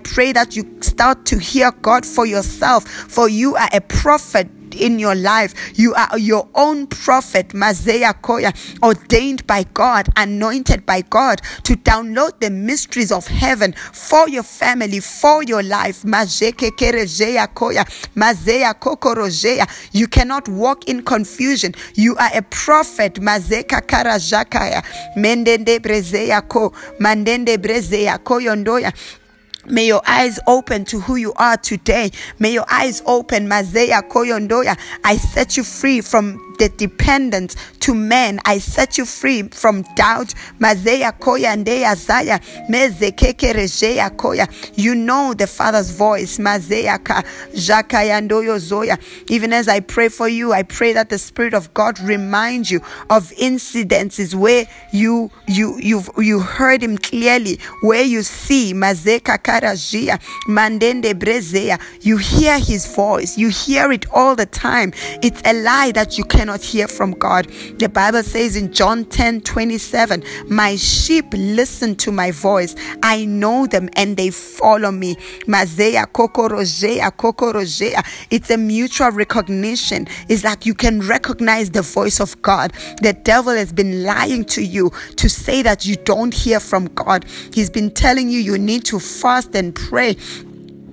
pray 0.03 0.33
that 0.33 0.57
you 0.57 0.79
start 0.81 1.25
to 1.27 1.39
hear 1.39 1.73
God 1.83 2.07
for 2.07 2.27
yourself, 2.27 2.89
for 2.89 3.29
you 3.29 3.57
are 3.57 3.69
a 3.73 3.81
prophet 3.81 4.49
in 4.77 4.99
your 4.99 5.15
life. 5.15 5.55
You 5.79 5.95
are 5.95 6.19
your 6.19 6.49
own 6.55 6.87
prophet, 6.87 7.49
Mazeya 7.51 8.15
Koya, 8.21 8.53
ordained 8.83 9.47
by 9.47 9.65
God, 9.75 10.09
anointed 10.17 10.87
by 10.87 11.03
God 11.03 11.41
to 11.65 11.75
download 11.77 12.41
the 12.41 12.51
mysteries 12.51 13.11
of 13.13 13.27
heaven 13.27 13.73
for 13.93 14.29
your 14.29 14.43
family, 14.43 15.01
for 15.01 15.43
your 15.43 15.63
life. 15.63 16.05
You 19.93 20.07
cannot 20.09 20.49
walk 20.49 20.89
in 20.89 21.03
confusion. 21.03 21.75
You 21.95 22.17
are 22.17 22.31
a 22.35 22.43
prophet. 22.43 23.15
Mazeka 23.15 23.81
Karajakaya. 23.87 24.83
Mendende 25.17 25.79
Brezeya 25.81 26.47
Ko. 26.49 26.71
Mandende 27.01 27.57
Brezeya 27.59 28.19
Koyondoya. 28.19 28.93
May 29.69 29.87
your 29.87 30.03
eyes 30.07 30.39
open 30.47 30.85
to 30.87 31.01
who 31.01 31.17
you 31.17 31.33
are 31.35 31.57
today. 31.57 32.11
May 32.39 32.53
your 32.53 32.67
eyes 32.71 33.03
open. 33.07 33.49
Mazea 33.49 34.03
Koyondoya. 34.09 34.79
I 35.05 35.17
set 35.17 35.57
you 35.57 35.65
free 35.65 36.01
from 36.01 36.46
the 36.59 36.69
dependence 36.69 37.57
to 37.81 37.95
men. 37.95 38.41
I 38.45 38.59
set 38.59 38.99
you 38.99 39.05
free 39.05 39.43
from 39.45 39.83
doubt. 39.95 40.35
You 44.75 44.95
know 44.95 45.35
the 45.35 45.47
Father's 45.47 45.91
voice. 45.91 46.39
Even 49.29 49.53
as 49.53 49.69
I 49.69 49.81
pray 49.81 50.09
for 50.09 50.29
you, 50.29 50.53
I 50.53 50.63
pray 50.63 50.93
that 50.93 51.09
the 51.09 51.19
Spirit 51.19 51.55
of 51.55 51.75
God 51.75 52.01
remind 52.01 52.71
you 52.71 52.81
of 53.11 53.31
incidences 53.33 54.35
where 54.35 54.67
you 54.93 55.31
you 55.47 55.79
you 55.79 56.03
you 56.19 56.41
heard 56.41 56.83
Him 56.83 56.99
clearly, 56.99 57.59
where 57.83 58.03
you 58.03 58.23
see. 58.23 58.73
You 62.01 62.17
hear 62.17 62.59
His 62.59 62.95
voice. 62.95 63.39
You 63.39 63.49
hear 63.49 63.93
it 63.93 64.07
all 64.11 64.37
the 64.37 64.47
time. 64.47 64.93
It's 65.23 65.43
a 65.45 65.53
lie 65.53 65.93
that 65.93 66.19
you 66.19 66.25
can 66.25 66.46
cannot 66.47 66.63
hear 66.63 66.87
from 66.87 67.11
God. 67.11 67.49
The 67.79 67.89
Bible 67.89 68.23
says 68.23 68.55
in 68.55 68.73
John 68.73 69.05
10 69.05 69.41
27, 69.41 70.23
My 70.49 70.77
sheep 70.77 71.25
listen 71.33 71.97
to 71.97 72.13
my 72.13 72.31
voice. 72.31 72.77
I 73.03 73.25
know 73.25 73.67
them 73.67 73.89
and 73.95 74.17
they 74.17 74.31
follow 74.31 74.93
me. 74.93 75.17
Mazea 75.49 76.07
kokorojea 76.07 77.11
kokorojea. 77.11 78.05
It's 78.31 78.49
a 78.51 78.57
mutual 78.57 79.11
recognition. 79.11 80.07
It's 80.29 80.45
like 80.45 80.65
you 80.67 80.75
can 80.75 81.01
recognize 81.01 81.71
the 81.71 81.83
voice 81.83 82.21
of 82.21 82.41
God. 82.43 82.73
The 83.03 83.13
devil 83.13 83.57
has 83.57 83.73
been 83.73 84.05
lying 84.05 84.45
to 84.45 84.63
you 84.63 84.93
to 85.17 85.29
say 85.29 85.63
that 85.63 85.85
you 85.85 85.97
don't 85.97 86.33
hear 86.33 86.61
from 86.61 86.87
God. 86.95 87.25
He's 87.53 87.71
been 87.71 87.91
telling 87.91 88.29
you 88.29 88.39
you 88.39 88.57
need 88.57 88.85
to 88.85 89.01
fast 89.01 89.53
and 89.57 89.75
pray 89.75 90.17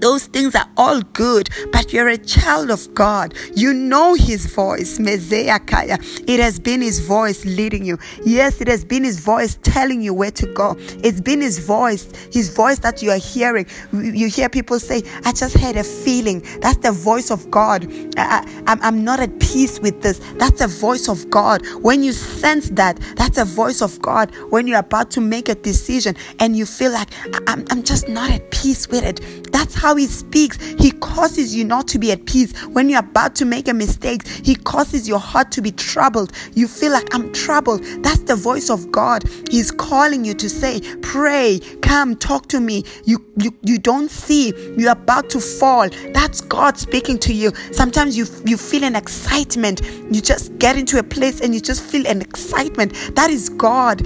those 0.04 0.26
things 0.26 0.54
are 0.54 0.68
all 0.76 1.00
good, 1.14 1.48
but 1.72 1.94
you're 1.94 2.10
a 2.10 2.18
child 2.18 2.70
of 2.70 2.94
God. 2.94 3.34
You 3.56 3.74
know 3.74 4.16
His 4.16 4.54
voice. 4.54 5.00
Mezeakaya. 5.00 5.98
It 6.28 6.42
has 6.42 6.60
been 6.60 6.82
His 6.82 7.00
voice 7.00 7.46
leading 7.46 7.86
you. 7.86 7.98
Yes, 8.26 8.60
it 8.60 8.68
has 8.68 8.84
been 8.84 9.06
His 9.06 9.22
voice 9.22 9.58
telling 9.62 10.02
you 10.02 10.14
where 10.14 10.32
to 10.32 10.46
go. 10.48 10.76
It's 10.78 11.22
been 11.22 11.40
His 11.40 11.60
voice, 11.60 12.12
His 12.34 12.54
voice 12.54 12.80
that 12.80 13.02
you 13.02 13.12
are 13.12 13.18
hearing. 13.18 13.66
You 13.94 14.28
hear 14.28 14.50
people 14.50 14.78
say, 14.78 15.04
I 15.24 15.32
just 15.32 15.56
had 15.56 15.78
a 15.78 15.86
feeling. 15.86 16.42
That's 16.60 16.80
the 16.80 16.92
voice 16.92 17.32
of 17.32 17.50
God. 17.50 17.88
I, 18.18 18.46
am 18.68 19.06
not 19.06 19.22
at 19.22 19.40
peace 19.40 19.80
with 19.80 20.02
this. 20.02 20.20
That's 20.36 20.60
a 20.60 20.68
voice 20.68 21.08
of 21.08 21.30
God. 21.30 21.62
When 21.82 22.04
you 22.04 22.12
sense 22.12 22.70
that, 22.72 23.00
that's 23.16 23.38
a 23.38 23.46
voice 23.46 23.82
of 23.82 24.02
God. 24.02 24.36
When 24.50 24.68
you're 24.68 24.80
about 24.80 25.12
to 25.12 25.22
make 25.22 25.48
a 25.48 25.56
decision 25.56 26.18
and 26.40 26.58
you 26.58 26.66
feel 26.66 26.92
like, 26.92 27.08
I'm, 27.48 27.64
I'm 27.70 27.84
just 27.84 28.10
not 28.10 28.32
at 28.32 28.52
peace 28.52 28.90
with 28.90 29.06
it. 29.06 29.52
That's 29.54 29.74
how 29.74 29.93
how 29.94 29.98
he 29.98 30.08
speaks. 30.08 30.58
He 30.80 30.90
causes 30.92 31.56
you 31.56 31.64
not 31.64 31.88
to 31.90 32.00
be 32.00 32.12
at 32.12 32.26
peace. 32.26 32.52
When 32.66 32.90
you're 32.90 33.00
about 33.00 33.36
to 33.36 33.46
make 33.46 33.68
a 33.68 33.74
mistake, 33.74 34.28
he 34.28 34.56
causes 34.56 35.08
your 35.08 35.20
heart 35.20 35.52
to 35.52 35.62
be 35.62 35.72
troubled. 35.72 36.32
You 36.54 36.68
feel 36.68 36.92
like 36.92 37.14
I'm 37.14 37.32
troubled. 37.32 37.84
That's 38.02 38.24
the 38.24 38.36
voice 38.36 38.72
of 38.72 38.92
God. 38.92 39.24
He's 39.52 39.70
calling 39.70 40.26
you 40.26 40.34
to 40.34 40.50
say, 40.50 40.82
Pray, 41.02 41.60
come, 41.82 42.16
talk 42.16 42.48
to 42.48 42.60
me. 42.60 42.84
You 43.06 43.24
you 43.38 43.52
you 43.62 43.78
don't 43.78 44.10
see, 44.10 44.52
you're 44.78 44.92
about 44.92 45.30
to 45.32 45.40
fall. 45.40 45.90
That's 46.12 46.42
God 46.42 46.78
speaking 46.80 47.20
to 47.20 47.34
you. 47.34 47.52
Sometimes 47.72 48.18
you 48.18 48.26
you 48.46 48.58
feel 48.58 48.84
an 48.84 48.96
excitement. 48.96 49.82
You 50.12 50.22
just 50.22 50.58
get 50.58 50.76
into 50.76 50.98
a 50.98 51.04
place 51.04 51.40
and 51.40 51.54
you 51.54 51.62
just 51.62 51.84
feel 51.84 52.08
an 52.08 52.20
excitement. 52.22 52.94
That 53.16 53.30
is 53.30 53.50
God 53.50 54.02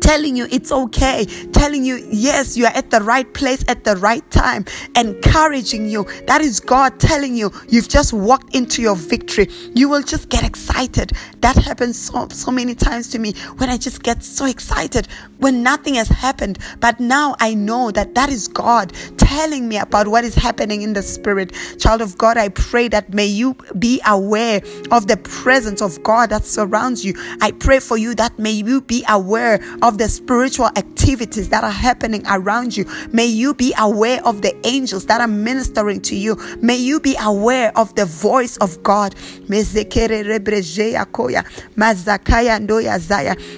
telling 0.00 0.36
you 0.36 0.46
it's 0.50 0.72
okay, 0.72 1.24
telling 1.52 1.84
you, 1.84 1.96
yes, 2.10 2.56
you 2.56 2.64
are 2.66 2.72
at 2.74 2.90
the 2.90 3.00
right 3.00 3.32
place 3.34 3.64
at 3.68 3.84
the 3.84 3.96
right 3.96 4.28
time, 4.30 4.64
encouraging 4.96 5.88
you. 5.88 6.04
That 6.26 6.40
is 6.40 6.60
God 6.60 7.00
telling 7.00 7.36
you 7.36 7.50
you've 7.68 7.88
just 7.88 8.12
walked 8.12 8.54
into 8.54 8.82
your 8.82 8.96
victory. 8.96 9.48
You 9.74 9.88
will 9.88 10.02
just 10.02 10.28
get 10.28 10.44
excited. 10.44 11.12
That 11.40 11.56
happens 11.56 11.98
so, 11.98 12.28
so 12.28 12.50
many 12.50 12.74
times 12.74 13.08
to 13.08 13.18
me 13.18 13.34
when 13.56 13.68
I 13.68 13.76
just 13.76 14.02
get 14.02 14.22
so 14.22 14.46
excited 14.46 15.08
when 15.38 15.62
nothing 15.62 15.94
has 15.94 16.08
happened. 16.08 16.58
But 16.80 17.00
now 17.00 17.36
I 17.40 17.54
know 17.54 17.90
that 17.92 18.14
that 18.14 18.28
is 18.30 18.48
God 18.48 18.92
telling 19.16 19.68
me 19.68 19.78
about 19.78 20.08
what 20.08 20.24
is 20.24 20.34
happening 20.34 20.82
in 20.82 20.92
the 20.92 21.02
spirit. 21.02 21.54
Child 21.78 22.02
of 22.02 22.18
God, 22.18 22.36
I 22.36 22.48
pray 22.48 22.88
that 22.88 23.12
may 23.12 23.26
you 23.26 23.54
be 23.78 24.00
aware 24.06 24.60
of 24.90 25.06
the 25.06 25.16
presence 25.16 25.80
of 25.80 26.02
God 26.02 26.30
that 26.30 26.44
surrounds 26.44 27.04
you. 27.04 27.14
I 27.40 27.52
pray 27.52 27.80
for 27.80 27.96
you 27.96 28.14
that 28.16 28.38
may 28.38 28.50
you 28.50 28.80
be 28.80 29.04
aware 29.08 29.60
of 29.82 29.87
the 29.96 30.08
spiritual 30.08 30.66
activities 30.76 31.48
that 31.48 31.64
are 31.64 31.70
happening 31.70 32.22
around 32.28 32.76
you. 32.76 32.84
May 33.12 33.26
you 33.26 33.54
be 33.54 33.72
aware 33.78 34.20
of 34.26 34.42
the 34.42 34.54
angels 34.66 35.06
that 35.06 35.22
are 35.22 35.28
ministering 35.28 36.02
to 36.02 36.16
you. 36.16 36.36
May 36.60 36.76
you 36.76 37.00
be 37.00 37.16
aware 37.20 37.72
of 37.78 37.94
the 37.94 38.04
voice 38.04 38.56
of 38.58 38.82
God. 38.82 39.14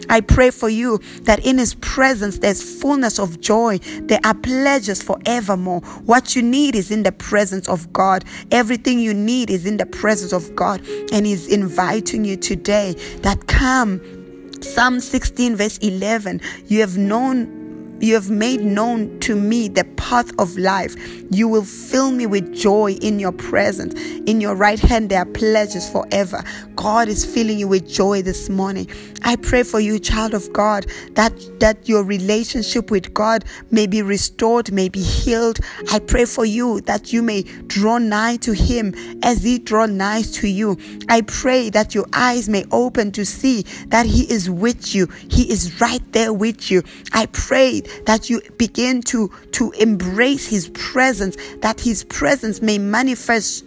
I 0.09 0.21
pray 0.21 0.51
for 0.51 0.69
you 0.69 0.99
that 1.23 1.41
in 1.45 1.59
His 1.59 1.75
presence 1.75 2.39
there's 2.39 2.81
fullness 2.81 3.19
of 3.19 3.41
joy. 3.41 3.79
There 4.03 4.21
are 4.25 4.35
pleasures 4.35 5.03
forevermore. 5.03 5.81
What 6.05 6.37
you 6.37 6.43
need 6.43 6.75
is 6.77 6.91
in 6.91 7.03
the 7.03 7.13
presence 7.13 7.69
of 7.69 7.93
God. 7.93 8.25
Everything 8.51 8.99
you 9.01 9.15
need 9.15 9.51
is 9.51 9.67
in 9.67 9.79
the 9.79 9.87
presence 9.87 10.33
of 10.33 10.55
God. 10.55 10.87
And 11.13 11.27
He's 11.27 11.49
inviting 11.49 12.25
you 12.25 12.37
today 12.37 12.95
that 13.23 13.47
come 13.47 14.20
Psalm 14.63 15.01
16, 15.01 15.57
verse 15.57 15.79
11 15.79 16.41
You 16.67 16.81
have 16.81 16.97
known 16.97 17.61
you 18.01 18.15
have 18.15 18.31
made 18.31 18.63
known 18.63 19.21
to 19.21 19.37
me 19.37 19.69
the 19.69 19.85
path 19.97 20.33
of 20.39 20.57
life. 20.57 20.97
You 21.31 21.49
will 21.49 21.65
fill 21.65 22.11
me 22.11 22.25
with 22.25 22.55
joy 22.55 22.93
in 22.93 23.19
your 23.19 23.33
presence. 23.33 23.93
In 24.27 24.41
your 24.41 24.55
right 24.55 24.79
hand, 24.79 25.11
there 25.11 25.19
are 25.19 25.27
pleasures 25.27 25.87
forever. 25.91 26.43
God 26.81 27.09
is 27.09 27.27
filling 27.27 27.59
you 27.59 27.69
with 27.69 27.87
joy 27.87 28.23
this 28.23 28.49
morning. 28.49 28.89
I 29.23 29.37
pray 29.37 29.65
for 29.65 29.81
you, 29.81 29.99
child 29.99 30.33
of 30.33 30.51
God, 30.51 30.87
that, 31.13 31.35
that 31.61 31.87
your 31.87 32.03
relationship 32.03 32.91
with 32.91 33.13
God 33.13 33.45
may 33.71 33.87
be 33.87 34.01
restored, 34.01 34.73
may 34.73 34.89
be 34.89 35.03
healed. 35.03 35.59
I 35.93 35.99
pray 35.99 36.25
for 36.25 36.47
you 36.47 36.81
that 36.83 37.13
you 37.13 37.23
may 37.23 37.43
draw 37.43 37.99
nigh 37.99 38.37
to 38.37 38.55
Him 38.55 38.95
as 39.23 39.43
He 39.43 39.59
draw 39.59 39.85
nigh 39.85 40.23
to 40.23 40.49
you. 40.49 40.79
I 41.11 41.21
pray 41.21 41.69
that 41.69 41.95
your 41.95 42.07
eyes 42.15 42.49
may 42.49 42.65
open 42.73 43.13
to 43.13 43.27
see 43.27 43.67
that 43.89 44.07
He 44.07 44.23
is 44.33 44.49
with 44.49 44.95
you. 44.95 45.07
He 45.29 45.53
is 45.53 45.83
right 45.83 46.01
there 46.13 46.33
with 46.33 46.71
you. 46.71 46.83
I 47.13 47.27
pray 47.27 47.83
that 48.07 48.31
you 48.31 48.41
begin 48.57 49.03
to, 49.03 49.29
to 49.53 49.71
embrace 49.73 50.47
His 50.47 50.71
presence, 50.71 51.37
that 51.59 51.79
His 51.79 52.05
presence 52.05 52.63
may 52.63 52.79
manifest 52.79 53.67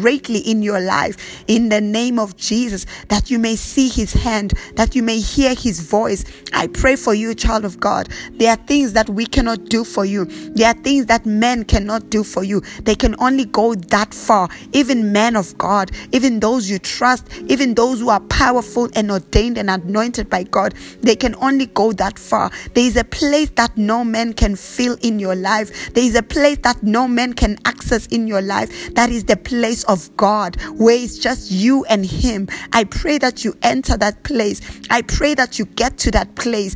greatly 0.00 0.38
in 0.40 0.62
your 0.62 0.80
life 0.80 1.44
in 1.48 1.68
the 1.68 1.80
name 1.80 2.18
of 2.18 2.36
Jesus, 2.36 2.86
that 3.08 3.30
you 3.30 3.38
may 3.38 3.56
see 3.56 3.88
his 3.88 4.12
hand, 4.12 4.54
that 4.76 4.94
you 4.94 5.02
may 5.02 5.20
hear 5.20 5.54
his 5.54 5.80
voice. 5.80 6.24
I 6.52 6.66
pray 6.68 6.96
for 6.96 7.14
you, 7.14 7.34
child 7.34 7.64
of 7.64 7.78
God. 7.78 8.08
There 8.32 8.50
are 8.50 8.56
things 8.56 8.94
that 8.94 9.08
we 9.10 9.26
cannot 9.26 9.66
do 9.66 9.84
for 9.84 10.04
you, 10.04 10.24
there 10.54 10.68
are 10.68 10.82
things 10.82 11.06
that 11.06 11.26
men 11.26 11.64
cannot 11.64 12.10
do 12.10 12.24
for 12.24 12.42
you. 12.42 12.60
They 12.82 12.94
can 12.94 13.14
only 13.18 13.44
go 13.44 13.74
that 13.74 14.14
far. 14.14 14.48
Even 14.72 15.12
men 15.12 15.36
of 15.36 15.56
God, 15.58 15.90
even 16.12 16.40
those 16.40 16.70
you 16.70 16.78
trust, 16.78 17.26
even 17.48 17.74
those 17.74 18.00
who 18.00 18.08
are 18.08 18.20
powerful 18.20 18.88
and 18.94 19.10
ordained 19.10 19.58
and 19.58 19.70
anointed 19.70 20.30
by 20.30 20.44
God, 20.44 20.74
they 21.02 21.16
can 21.16 21.34
only 21.36 21.66
go 21.66 21.92
that 21.92 22.18
far. 22.18 22.50
There 22.74 22.84
is 22.84 22.96
a 22.96 23.04
place 23.04 23.50
that 23.56 23.76
no 23.76 24.04
man 24.04 24.32
can 24.32 24.56
fill 24.56 24.96
in 25.02 25.18
your 25.18 25.36
life, 25.36 25.92
there 25.92 26.04
is 26.04 26.14
a 26.14 26.22
place 26.22 26.58
that 26.62 26.82
no 26.82 27.06
man 27.06 27.34
can 27.34 27.58
access 27.64 28.06
in 28.06 28.26
your 28.26 28.42
life. 28.42 28.94
That 28.94 29.10
is 29.10 29.24
the 29.24 29.36
place 29.36 29.81
of 29.84 30.14
God 30.16 30.60
where 30.72 30.96
it's 30.96 31.18
just 31.18 31.50
you 31.50 31.84
and 31.86 32.04
Him. 32.04 32.48
I 32.72 32.84
pray 32.84 33.18
that 33.18 33.44
you 33.44 33.56
enter 33.62 33.96
that 33.96 34.22
place. 34.22 34.60
I 34.90 35.02
pray 35.02 35.34
that 35.34 35.58
you 35.58 35.64
get 35.64 35.98
to 35.98 36.10
that 36.12 36.34
place 36.34 36.74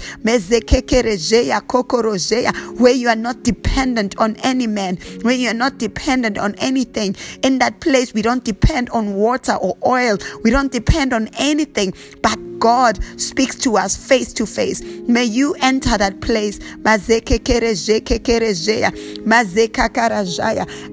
where 2.78 2.92
you 2.92 3.08
are 3.08 3.16
not 3.16 3.42
dependent 3.42 4.18
on 4.18 4.36
any 4.36 4.66
man, 4.66 4.96
where 5.22 5.34
you 5.34 5.48
are 5.48 5.54
not 5.54 5.78
dependent 5.78 6.38
on 6.38 6.54
anything. 6.56 7.16
In 7.42 7.58
that 7.58 7.80
place, 7.80 8.14
we 8.14 8.22
don't 8.22 8.44
depend 8.44 8.90
on 8.90 9.14
water 9.14 9.54
or 9.54 9.76
oil, 9.86 10.18
we 10.42 10.50
don't 10.50 10.72
depend 10.72 11.12
on 11.12 11.28
anything 11.38 11.92
but 12.22 12.38
God 12.58 12.98
speaks 13.20 13.56
to 13.56 13.76
us 13.76 13.96
face 13.96 14.32
to 14.34 14.46
face. 14.46 14.82
May 15.08 15.24
you 15.24 15.54
enter 15.60 15.98
that 15.98 16.20
place. 16.20 16.58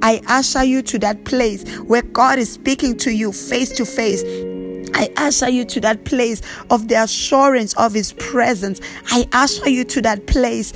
I 0.01 0.21
usher 0.27 0.63
you 0.63 0.81
to 0.83 0.99
that 0.99 1.25
place 1.25 1.63
where 1.79 2.01
God 2.01 2.39
is 2.39 2.51
speaking 2.51 2.97
to 2.97 3.11
you 3.11 3.31
face 3.31 3.69
to 3.77 3.85
face. 3.85 4.23
I 4.93 5.09
usher 5.17 5.49
you 5.49 5.65
to 5.65 5.81
that 5.81 6.05
place 6.05 6.41
of 6.69 6.87
the 6.87 6.95
assurance 7.03 7.73
of 7.75 7.93
His 7.93 8.13
presence. 8.13 8.79
I 9.07 9.27
usher 9.33 9.69
you 9.69 9.83
to 9.85 10.01
that 10.01 10.27
place. 10.27 10.73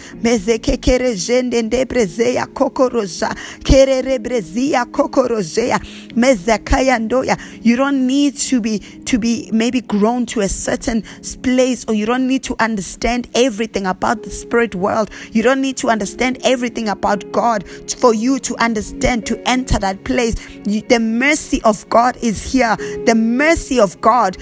You 7.61 7.75
don't 7.75 8.07
need 8.07 8.37
to 8.37 8.61
be 8.61 8.79
to 8.79 9.19
be 9.19 9.49
maybe 9.53 9.81
grown 9.81 10.25
to 10.25 10.41
a 10.41 10.49
certain 10.49 11.03
place, 11.43 11.85
or 11.87 11.93
you 11.93 12.05
don't 12.05 12.27
need 12.27 12.43
to 12.43 12.55
understand 12.59 13.27
everything 13.35 13.85
about 13.85 14.23
the 14.23 14.29
spirit 14.29 14.75
world. 14.75 15.09
You 15.31 15.43
don't 15.43 15.61
need 15.61 15.77
to 15.77 15.89
understand 15.89 16.39
everything 16.43 16.89
about 16.89 17.31
God 17.31 17.67
for 17.69 18.13
you 18.13 18.39
to 18.39 18.55
understand 18.57 19.25
to 19.27 19.39
enter 19.47 19.79
that 19.79 20.03
place. 20.03 20.35
The 20.65 20.99
mercy 20.99 21.61
of 21.63 21.87
God 21.89 22.17
is 22.21 22.51
here. 22.51 22.75
The 23.05 23.15
mercy 23.15 23.79
of 23.79 23.99
God 24.01 24.06
God 24.07 24.37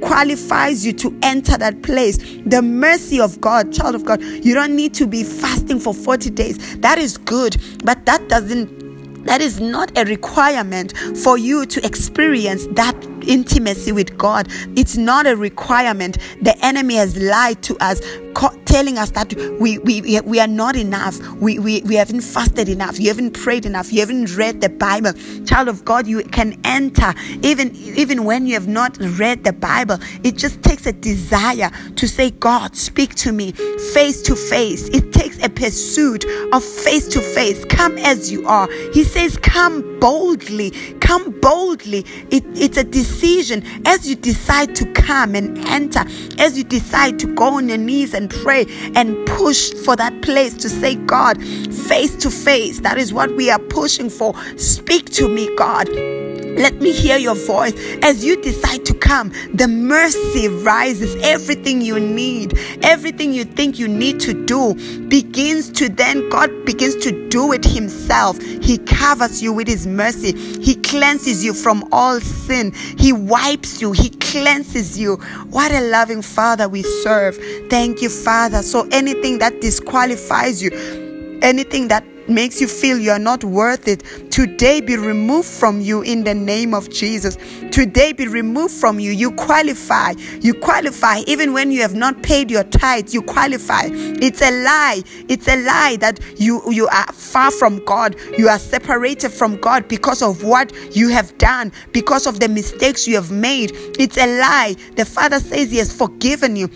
qualifies 0.00 0.84
you 0.84 0.92
to 0.94 1.16
enter 1.22 1.56
that 1.56 1.80
place. 1.84 2.18
The 2.44 2.60
mercy 2.60 3.20
of 3.20 3.40
God, 3.40 3.72
child 3.72 3.94
of 3.94 4.04
God, 4.04 4.20
you 4.20 4.52
don't 4.52 4.74
need 4.74 4.94
to 4.94 5.06
be 5.06 5.22
fasting 5.22 5.78
for 5.78 5.94
40 5.94 6.30
days. 6.30 6.76
That 6.78 6.98
is 6.98 7.16
good, 7.16 7.56
but 7.84 8.04
that 8.06 8.28
doesn't 8.28 8.84
that 9.26 9.40
is 9.40 9.60
not 9.60 9.96
a 9.96 10.04
requirement 10.04 10.96
for 11.22 11.36
you 11.38 11.66
to 11.66 11.84
experience 11.84 12.66
that 12.72 12.94
intimacy 13.26 13.92
with 13.92 14.16
God. 14.16 14.48
It's 14.76 14.96
not 14.96 15.26
a 15.26 15.36
requirement. 15.36 16.18
The 16.42 16.56
enemy 16.64 16.94
has 16.94 17.16
lied 17.16 17.62
to 17.64 17.76
us, 17.78 18.00
telling 18.76 18.98
us 18.98 19.10
that 19.10 19.34
we, 19.58 19.78
we, 19.78 20.20
we 20.20 20.40
are 20.40 20.46
not 20.46 20.76
enough. 20.76 21.18
We, 21.34 21.58
we, 21.58 21.80
we 21.82 21.94
haven't 21.94 22.20
fasted 22.20 22.68
enough. 22.68 22.98
You 23.00 23.08
haven't 23.08 23.32
prayed 23.32 23.64
enough. 23.64 23.92
You 23.92 24.00
haven't 24.00 24.36
read 24.36 24.60
the 24.60 24.68
Bible. 24.68 25.12
Child 25.46 25.68
of 25.68 25.84
God, 25.84 26.06
you 26.06 26.22
can 26.24 26.60
enter 26.64 27.14
even, 27.42 27.74
even 27.74 28.24
when 28.24 28.46
you 28.46 28.54
have 28.54 28.68
not 28.68 28.98
read 29.00 29.44
the 29.44 29.52
Bible. 29.52 29.98
It 30.24 30.36
just 30.36 30.62
takes 30.62 30.86
a 30.86 30.92
desire 30.92 31.70
to 31.94 32.08
say, 32.08 32.30
God, 32.30 32.76
speak 32.76 33.14
to 33.16 33.32
me 33.32 33.52
face 33.52 34.20
to 34.22 34.36
face. 34.36 34.88
It 34.88 35.12
takes 35.12 35.42
a 35.42 35.48
pursuit 35.48 36.24
of 36.52 36.62
face 36.62 37.08
to 37.08 37.20
face. 37.20 37.64
Come 37.64 37.96
as 37.98 38.30
you 38.30 38.46
are. 38.46 38.68
He 38.92 39.04
says, 39.04 39.38
Come 39.38 39.98
boldly. 40.00 40.70
Come 41.00 41.40
boldly. 41.40 42.04
It, 42.30 42.44
it's 42.54 42.76
a 42.76 42.84
decision 42.84 43.62
as 43.86 44.08
you 44.08 44.16
decide 44.16 44.74
to 44.76 44.92
come 44.92 45.34
and 45.34 45.58
enter, 45.66 46.04
as 46.38 46.58
you 46.58 46.64
decide 46.64 47.18
to 47.20 47.34
go 47.34 47.56
on 47.56 47.68
your 47.68 47.78
knees 47.78 48.12
and 48.14 48.25
pray 48.28 48.66
and 48.94 49.26
push 49.26 49.72
for 49.72 49.96
that 49.96 50.22
place 50.22 50.54
to 50.54 50.68
say, 50.68 50.94
God, 50.94 51.42
face 51.42 52.16
to 52.16 52.30
face. 52.30 52.80
That 52.80 52.98
is 52.98 53.12
what 53.12 53.34
we 53.36 53.50
are 53.50 53.58
pushing 53.58 54.10
for. 54.10 54.34
Speak 54.56 55.10
to 55.12 55.28
me, 55.28 55.54
God. 55.56 55.88
Let 56.56 56.76
me 56.80 56.90
hear 56.90 57.18
your 57.18 57.34
voice 57.34 57.74
as 58.02 58.24
you 58.24 58.40
decide 58.40 58.86
to 58.86 58.94
come. 58.94 59.30
The 59.52 59.68
mercy 59.68 60.48
rises. 60.48 61.14
Everything 61.22 61.82
you 61.82 62.00
need, 62.00 62.58
everything 62.82 63.34
you 63.34 63.44
think 63.44 63.78
you 63.78 63.86
need 63.86 64.20
to 64.20 64.46
do 64.46 64.74
begins 65.08 65.70
to 65.72 65.90
then, 65.90 66.28
God 66.30 66.50
begins 66.64 66.96
to 67.04 67.28
do 67.28 67.52
it 67.52 67.64
Himself. 67.64 68.40
He 68.40 68.78
covers 68.78 69.42
you 69.42 69.52
with 69.52 69.68
His 69.68 69.86
mercy. 69.86 70.32
He 70.62 70.76
cleanses 70.76 71.44
you 71.44 71.52
from 71.52 71.86
all 71.92 72.20
sin. 72.20 72.72
He 72.72 73.12
wipes 73.12 73.82
you. 73.82 73.92
He 73.92 74.08
cleanses 74.40 74.98
you. 74.98 75.16
What 75.50 75.72
a 75.72 75.80
loving 75.80 76.22
Father 76.22 76.68
we 76.68 76.82
serve. 76.82 77.36
Thank 77.70 78.02
you, 78.02 78.08
Father. 78.08 78.62
So 78.62 78.86
anything 78.92 79.38
that 79.38 79.60
disqualifies 79.60 80.62
you, 80.62 80.70
anything 81.42 81.88
that 81.88 82.04
makes 82.28 82.60
you 82.60 82.68
feel 82.68 82.98
you 82.98 83.10
are 83.10 83.18
not 83.18 83.44
worth 83.44 83.88
it, 83.88 84.02
today 84.30 84.80
be 84.80 84.96
removed 84.96 85.48
from 85.48 85.80
you 85.80 86.02
in 86.02 86.24
the 86.24 86.34
name 86.34 86.74
of 86.74 86.90
Jesus. 86.90 87.36
Today 87.70 88.12
be 88.12 88.26
removed 88.26 88.74
from 88.74 88.98
you. 88.98 89.12
You 89.12 89.32
qualify. 89.32 90.12
You 90.40 90.54
qualify 90.54 91.20
even 91.26 91.52
when 91.52 91.70
you 91.70 91.82
have 91.82 91.94
not 91.94 92.22
paid 92.22 92.50
your 92.50 92.64
tithes. 92.64 93.12
You 93.12 93.22
qualify. 93.22 93.88
It's 93.92 94.40
a 94.40 94.50
lie. 94.64 95.02
It's 95.28 95.46
a 95.48 95.62
lie 95.62 95.96
that 96.00 96.20
you 96.38 96.62
you 96.72 96.88
are 96.88 97.12
far 97.12 97.50
from 97.50 97.84
God. 97.84 98.16
You 98.38 98.48
are 98.48 98.58
separated 98.58 99.30
from 99.30 99.56
God 99.56 99.88
because 99.88 100.22
of 100.22 100.42
what 100.42 100.72
you 100.96 101.08
have 101.08 101.36
done, 101.38 101.72
because 101.92 102.26
of 102.26 102.40
the 102.40 102.48
mistakes 102.48 103.06
you 103.06 103.14
have 103.16 103.30
made. 103.30 103.72
It's 103.98 104.16
a 104.16 104.40
lie. 104.40 104.74
The 104.96 105.04
Father 105.04 105.40
says 105.40 105.70
He 105.70 105.78
has 105.78 105.92
forgiven 105.92 106.56
you. 106.56 106.68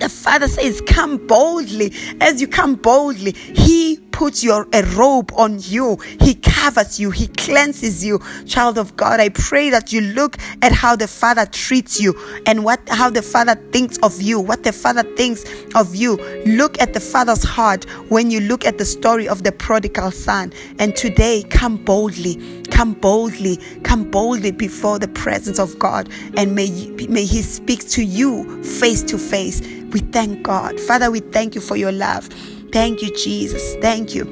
The 0.00 0.08
Father 0.08 0.48
says, 0.48 0.80
Come 0.86 1.26
boldly. 1.26 1.92
As 2.20 2.40
you 2.40 2.48
come 2.48 2.74
boldly, 2.74 3.32
He 3.32 3.98
puts 4.12 4.44
your 4.44 4.66
a 4.72 4.82
robe 4.96 5.32
on 5.36 5.58
you. 5.60 5.96
He 6.20 6.34
covers 6.34 7.00
you. 7.00 7.10
He 7.10 7.26
cleanses 7.26 8.04
you. 8.04 8.20
Child 8.46 8.78
of 8.78 8.96
God, 8.96 9.20
I 9.20 9.30
pray 9.30 9.70
that 9.70 9.92
you 9.92 10.00
look 10.00 10.36
at 10.62 10.72
how 10.72 10.96
the 10.96 11.08
Father 11.08 11.46
treats 11.46 12.00
you 12.00 12.14
and 12.46 12.64
what 12.64 12.80
how 12.88 13.10
the 13.10 13.22
Father 13.22 13.54
thinks 13.72 13.98
of 13.98 14.20
you, 14.20 14.40
what 14.40 14.62
the 14.62 14.72
Father 14.72 15.02
thinks 15.16 15.44
of 15.74 15.94
you. 15.94 16.16
Look 16.46 16.80
at 16.80 16.92
the 16.92 17.00
Father's 17.00 17.42
heart 17.42 17.84
when 18.10 18.30
you 18.30 18.40
look 18.40 18.64
at 18.64 18.78
the 18.78 18.84
story 18.84 19.28
of 19.28 19.42
the 19.42 19.52
prodigal 19.52 20.10
son. 20.10 20.52
And 20.78 20.94
today, 20.96 21.42
come 21.44 21.76
boldly, 21.76 22.62
come 22.70 22.94
boldly, 22.94 23.58
come 23.82 24.10
boldly 24.10 24.52
before 24.52 24.98
the 24.98 25.08
presence 25.08 25.58
of 25.58 25.78
God, 25.78 26.08
and 26.36 26.54
may 26.54 26.70
may 27.08 27.24
He 27.24 27.42
speak 27.42 27.88
to 27.90 28.04
you 28.04 28.62
face 28.62 29.02
to 29.04 29.18
face 29.18 29.60
we 29.92 30.00
thank 30.00 30.44
God. 30.44 30.78
Father, 30.80 31.10
we 31.10 31.20
thank 31.20 31.54
you 31.54 31.60
for 31.60 31.76
your 31.76 31.92
love. 31.92 32.28
Thank 32.72 33.02
you, 33.02 33.14
Jesus. 33.16 33.74
Thank 33.76 34.14
you. 34.14 34.24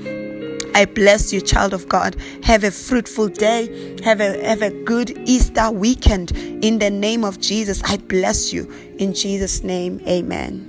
I 0.75 0.85
bless 0.85 1.33
you, 1.33 1.41
child 1.41 1.75
of 1.75 1.89
God. 1.89 2.15
Have 2.45 2.63
a 2.63 2.71
fruitful 2.71 3.29
day. 3.29 3.97
Have 4.05 4.21
a, 4.21 4.45
have 4.47 4.63
a 4.63 4.71
good 4.85 5.11
Easter 5.27 5.71
weekend. 5.71 6.31
In 6.63 6.79
the 6.79 6.91
name 6.91 7.25
of 7.25 7.41
Jesus, 7.41 7.83
I 7.85 7.97
bless 7.97 8.53
you. 8.53 8.71
In 8.99 9.13
Jesus' 9.13 9.65
name, 9.65 10.01
amen. 10.07 10.68